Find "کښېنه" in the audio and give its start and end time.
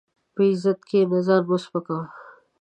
0.87-1.19